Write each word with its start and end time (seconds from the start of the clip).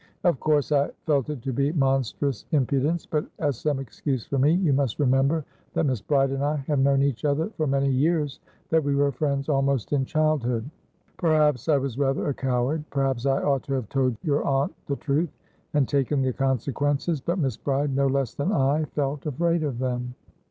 "Of 0.23 0.39
course 0.39 0.71
I 0.71 0.89
felt 1.05 1.29
it 1.29 1.43
to 1.43 1.53
be 1.53 1.71
monstrous 1.73 2.47
impudence, 2.53 3.05
but, 3.05 3.23
as 3.37 3.55
some 3.59 3.77
excuse 3.77 4.25
for 4.25 4.39
me, 4.39 4.53
you 4.53 4.73
must 4.73 4.97
remember 4.97 5.45
that 5.75 5.83
Miss 5.85 6.01
Bride 6.01 6.31
and 6.31 6.43
I 6.43 6.55
have 6.55 6.79
known 6.79 7.03
each 7.03 7.23
other 7.23 7.51
for 7.51 7.67
many 7.67 7.91
years, 7.91 8.39
that 8.71 8.83
we 8.83 8.95
were 8.95 9.11
friends 9.11 9.47
almost 9.47 9.93
in 9.93 10.03
childhood. 10.05 10.67
Perhaps 11.17 11.69
I 11.69 11.77
was 11.77 11.99
rather 11.99 12.29
a 12.29 12.33
coward. 12.33 12.83
Perhaps 12.89 13.27
I 13.27 13.43
ought 13.43 13.61
to 13.65 13.73
have 13.75 13.89
told 13.89 14.17
your 14.23 14.43
aunt 14.43 14.73
the 14.87 14.95
truth, 14.95 15.29
and 15.75 15.87
taken 15.87 16.23
the 16.23 16.33
consequences. 16.33 17.21
But 17.21 17.37
Miss 17.37 17.55
Bride, 17.55 17.95
no 17.95 18.07
less 18.07 18.33
than 18.33 18.51
I, 18.51 18.85
felt 18.95 19.27
afraid 19.27 19.61
of 19.61 19.77
them." 19.77 20.15